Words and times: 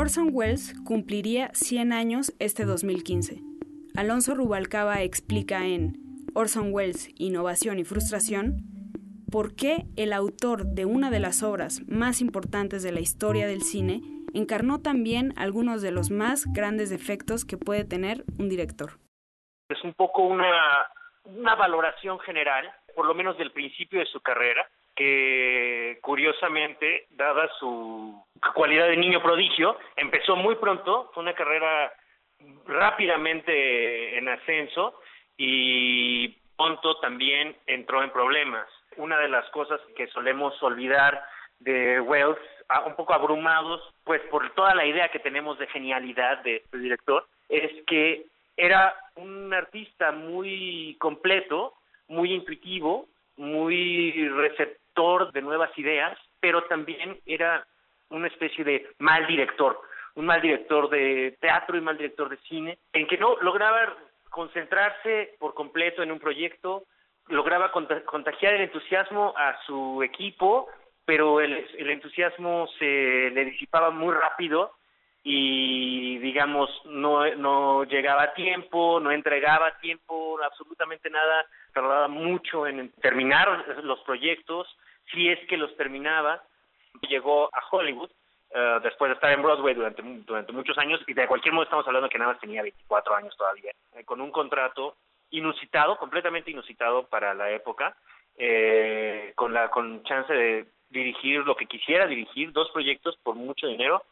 Orson 0.00 0.30
Welles 0.32 0.72
cumpliría 0.86 1.50
100 1.52 1.92
años 1.92 2.32
este 2.38 2.64
2015. 2.64 3.42
Alonso 3.94 4.34
Rubalcaba 4.34 5.02
explica 5.02 5.66
en 5.66 5.92
Orson 6.34 6.72
Welles, 6.72 7.10
Innovación 7.18 7.78
y 7.78 7.84
Frustración, 7.84 8.62
por 9.30 9.54
qué 9.54 9.84
el 9.98 10.14
autor 10.14 10.64
de 10.64 10.86
una 10.86 11.10
de 11.10 11.20
las 11.20 11.42
obras 11.42 11.82
más 11.86 12.22
importantes 12.22 12.82
de 12.82 12.92
la 12.92 13.00
historia 13.00 13.46
del 13.46 13.60
cine 13.60 14.00
encarnó 14.32 14.80
también 14.80 15.34
algunos 15.36 15.82
de 15.82 15.90
los 15.90 16.10
más 16.10 16.46
grandes 16.50 16.88
defectos 16.88 17.44
que 17.44 17.58
puede 17.58 17.84
tener 17.84 18.24
un 18.38 18.48
director. 18.48 18.92
Es 19.68 19.84
un 19.84 19.92
poco 19.92 20.22
una, 20.22 20.88
valoración 21.58 22.18
general, 22.20 22.72
por 22.96 23.04
lo 23.04 23.12
menos 23.12 23.36
del 23.36 23.52
principio 23.52 24.00
de 24.00 24.06
su 24.06 24.22
carrera, 24.22 24.66
que 24.94 25.98
curiosamente, 26.02 27.06
dada 27.10 27.48
su 27.58 28.22
cualidad 28.54 28.88
de 28.88 28.96
niño 28.96 29.22
prodigio, 29.22 29.78
empezó 29.96 30.36
muy 30.36 30.56
pronto, 30.56 31.10
fue 31.14 31.22
una 31.22 31.34
carrera 31.34 31.92
rápidamente 32.66 34.18
en 34.18 34.28
ascenso 34.28 34.94
y 35.36 36.28
pronto 36.56 36.96
también 37.00 37.56
entró 37.66 38.02
en 38.02 38.10
problemas. 38.10 38.66
Una 38.96 39.18
de 39.18 39.28
las 39.28 39.48
cosas 39.50 39.80
que 39.96 40.06
solemos 40.08 40.60
olvidar 40.62 41.22
de 41.60 42.00
Wells, 42.00 42.38
un 42.86 42.94
poco 42.96 43.14
abrumados, 43.14 43.80
pues 44.04 44.20
por 44.30 44.50
toda 44.54 44.74
la 44.74 44.86
idea 44.86 45.08
que 45.08 45.18
tenemos 45.18 45.58
de 45.58 45.66
genialidad 45.68 46.38
de 46.38 46.56
este 46.56 46.78
director, 46.78 47.26
es 47.48 47.70
que 47.86 48.26
era 48.56 48.94
un 49.16 49.52
artista 49.52 50.12
muy 50.12 50.96
completo, 51.00 51.74
muy 52.08 52.32
intuitivo, 52.32 53.06
muy 53.36 54.28
de 55.32 55.42
nuevas 55.42 55.76
ideas, 55.78 56.18
pero 56.40 56.64
también 56.64 57.18
era 57.26 57.66
una 58.10 58.26
especie 58.26 58.64
de 58.64 58.86
mal 58.98 59.26
director, 59.26 59.80
un 60.14 60.26
mal 60.26 60.40
director 60.42 60.90
de 60.90 61.36
teatro 61.40 61.76
y 61.76 61.80
mal 61.80 61.96
director 61.96 62.28
de 62.28 62.36
cine, 62.48 62.78
en 62.92 63.06
que 63.06 63.16
no 63.16 63.36
lograba 63.40 63.96
concentrarse 64.28 65.36
por 65.38 65.54
completo 65.54 66.02
en 66.02 66.12
un 66.12 66.18
proyecto, 66.18 66.84
lograba 67.28 67.72
contagiar 67.72 68.54
el 68.54 68.62
entusiasmo 68.62 69.32
a 69.36 69.56
su 69.66 70.02
equipo, 70.02 70.68
pero 71.04 71.40
el, 71.40 71.66
el 71.78 71.90
entusiasmo 71.90 72.68
se 72.78 73.30
le 73.30 73.44
disipaba 73.46 73.90
muy 73.90 74.14
rápido 74.14 74.72
y 75.22 76.18
digamos 76.18 76.70
no 76.86 77.26
no 77.36 77.84
llegaba 77.84 78.22
a 78.22 78.34
tiempo, 78.34 79.00
no 79.00 79.10
entregaba 79.10 79.78
tiempo 79.80 80.38
absolutamente 80.42 81.10
nada, 81.10 81.44
tardaba 81.72 82.08
mucho 82.08 82.66
en 82.66 82.90
terminar 83.00 83.66
los 83.82 84.00
proyectos, 84.00 84.66
si 85.12 85.28
es 85.28 85.38
que 85.48 85.56
los 85.56 85.76
terminaba, 85.76 86.42
llegó 87.08 87.48
a 87.54 87.62
Hollywood 87.70 88.10
uh, 88.50 88.80
después 88.82 89.10
de 89.10 89.14
estar 89.14 89.32
en 89.32 89.42
Broadway 89.42 89.74
durante 89.74 90.02
durante 90.02 90.52
muchos 90.52 90.76
años 90.78 91.00
y 91.06 91.14
de 91.14 91.26
cualquier 91.26 91.54
modo 91.54 91.64
estamos 91.64 91.86
hablando 91.86 92.08
que 92.08 92.18
nada 92.18 92.32
más 92.32 92.40
tenía 92.40 92.62
24 92.62 93.14
años 93.14 93.36
todavía, 93.36 93.72
eh, 93.94 94.04
con 94.04 94.20
un 94.20 94.30
contrato 94.30 94.96
inusitado, 95.30 95.96
completamente 95.96 96.50
inusitado 96.50 97.06
para 97.06 97.34
la 97.34 97.50
época, 97.50 97.96
eh, 98.36 99.32
con 99.36 99.52
la 99.52 99.70
con 99.70 100.02
chance 100.04 100.32
de 100.32 100.66
dirigir 100.90 101.40
lo 101.40 101.56
que 101.56 101.66
quisiera 101.66 102.06
dirigir, 102.06 102.52
dos 102.52 102.70
proyectos 102.70 103.16
por 103.22 103.36
mucho 103.36 103.66
dinero 103.66 104.02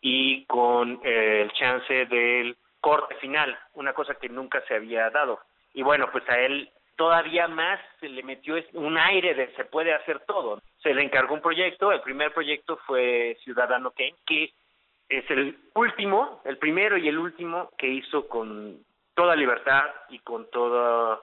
y 0.00 0.44
con 0.44 1.00
eh, 1.02 1.42
el 1.42 1.52
chance 1.52 2.06
del 2.06 2.56
corte 2.80 3.14
final, 3.16 3.58
una 3.74 3.94
cosa 3.94 4.14
que 4.14 4.28
nunca 4.28 4.62
se 4.68 4.74
había 4.74 5.10
dado. 5.10 5.40
Y 5.72 5.82
bueno, 5.82 6.10
pues 6.12 6.28
a 6.28 6.38
él 6.38 6.70
todavía 6.96 7.46
más 7.46 7.78
se 8.00 8.08
le 8.08 8.22
metió 8.22 8.56
un 8.72 8.98
aire 8.98 9.34
de 9.34 9.54
se 9.54 9.64
puede 9.64 9.94
hacer 9.94 10.20
todo. 10.26 10.60
Se 10.78 10.92
le 10.94 11.02
encargó 11.02 11.34
un 11.34 11.42
proyecto, 11.42 11.92
el 11.92 12.00
primer 12.00 12.32
proyecto 12.32 12.78
fue 12.86 13.36
Ciudadano 13.44 13.90
Kane, 13.92 14.14
que 14.26 14.52
es 15.08 15.30
el 15.30 15.56
último, 15.74 16.40
el 16.44 16.58
primero 16.58 16.96
y 16.96 17.08
el 17.08 17.18
último 17.18 17.70
que 17.78 17.86
hizo 17.86 18.26
con 18.28 18.78
toda 19.14 19.36
libertad 19.36 19.84
y 20.10 20.18
con 20.20 20.50
toda 20.50 21.20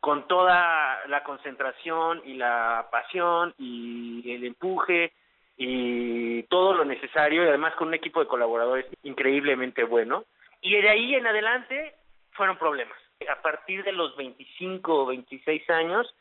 con 0.00 0.28
toda 0.28 1.06
la 1.06 1.24
concentración 1.24 2.20
y 2.26 2.34
la 2.34 2.88
pasión 2.92 3.54
y 3.58 4.32
el 4.32 4.44
empuje 4.44 5.12
y 5.56 6.42
todo 6.44 6.74
lo 6.74 6.84
necesario 6.84 7.42
y 7.42 7.48
además 7.48 7.74
con 7.76 7.88
un 7.88 7.94
equipo 7.94 8.20
de 8.20 8.26
colaboradores 8.26 8.84
increíblemente 9.02 9.82
bueno. 9.84 10.24
Y 10.60 10.78
de 10.78 10.90
ahí 10.90 11.14
en 11.14 11.26
adelante 11.26 11.94
fueron 12.32 12.58
problemas. 12.58 12.98
A 13.28 13.42
partir 13.42 13.84
de 13.84 13.92
los 13.92 14.16
25 14.16 15.02
o 15.02 15.06
26 15.06 15.70
años 15.70 16.14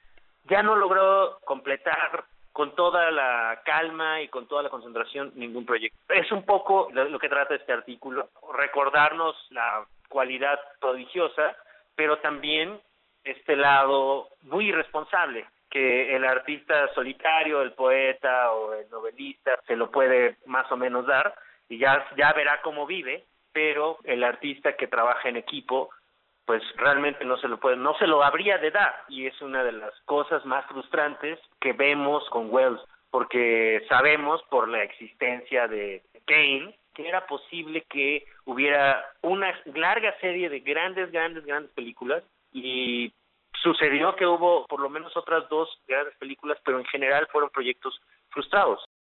ya 0.45 0.61
no 0.61 0.75
logró 0.75 1.39
completar 1.45 2.25
con 2.51 2.75
toda 2.75 3.09
la 3.11 3.61
calma 3.65 4.21
y 4.21 4.27
con 4.27 4.47
toda 4.47 4.61
la 4.61 4.69
concentración 4.69 5.31
ningún 5.35 5.65
proyecto. 5.65 5.97
Es 6.13 6.31
un 6.31 6.45
poco 6.45 6.89
lo 6.91 7.19
que 7.19 7.29
trata 7.29 7.55
este 7.55 7.73
artículo, 7.73 8.29
recordarnos 8.55 9.35
la 9.49 9.85
cualidad 10.07 10.59
prodigiosa, 10.79 11.55
pero 11.95 12.19
también 12.19 12.79
este 13.23 13.55
lado 13.55 14.29
muy 14.43 14.69
irresponsable 14.69 15.45
que 15.69 16.15
el 16.15 16.23
artista 16.23 16.93
solitario, 16.93 17.63
el 17.63 17.71
poeta 17.71 18.51
o 18.51 18.73
el 18.73 18.87
novelista 18.91 19.59
se 19.65 19.75
lo 19.75 19.89
puede 19.89 20.37
más 20.45 20.71
o 20.71 20.77
menos 20.77 21.07
dar 21.07 21.33
y 21.67 21.79
ya 21.79 22.05
ya 22.15 22.31
verá 22.33 22.61
cómo 22.61 22.85
vive, 22.85 23.23
pero 23.51 23.97
el 24.03 24.23
artista 24.23 24.73
que 24.73 24.87
trabaja 24.87 25.29
en 25.29 25.37
equipo 25.37 25.89
pues 26.45 26.61
realmente 26.75 27.23
no 27.25 27.37
se 27.37 27.47
lo 27.47 27.59
puede, 27.59 27.77
no 27.77 27.95
se 27.95 28.07
lo 28.07 28.23
habría 28.23 28.57
de 28.57 28.71
dar 28.71 28.93
y 29.07 29.27
es 29.27 29.41
una 29.41 29.63
de 29.63 29.71
las 29.71 29.93
cosas 30.01 30.45
más 30.45 30.65
frustrantes 30.67 31.39
que 31.59 31.73
vemos 31.73 32.27
con 32.29 32.53
Wells 32.53 32.81
porque 33.11 33.85
sabemos 33.87 34.41
por 34.49 34.67
la 34.67 34.83
existencia 34.83 35.67
de 35.67 36.01
Kane 36.25 36.75
que 36.93 37.07
era 37.07 37.25
posible 37.25 37.85
que 37.89 38.25
hubiera 38.45 39.03
una 39.21 39.53
larga 39.73 40.15
serie 40.19 40.49
de 40.49 40.59
grandes, 40.59 41.11
grandes, 41.11 41.45
grandes 41.45 41.71
películas 41.71 42.23
y 42.51 43.11
sucedió 43.61 44.15
que 44.15 44.27
hubo 44.27 44.65
por 44.67 44.79
lo 44.79 44.89
menos 44.89 45.15
otras 45.15 45.47
dos 45.49 45.69
grandes 45.87 46.15
películas, 46.17 46.57
pero 46.63 46.79
en 46.79 46.85
general 46.85 47.27
fueron 47.31 47.49
proyectos 47.49 47.99
frustrados. 48.29 48.83